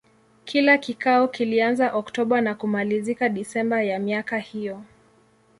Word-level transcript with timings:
Kila 0.45 0.77
kikao 0.77 1.27
kilianza 1.27 1.93
Oktoba 1.93 2.41
na 2.41 2.55
kumalizika 2.55 3.29
Desemba 3.29 3.83
ya 3.83 3.99
miaka 3.99 4.37
hiyo. 4.39 4.83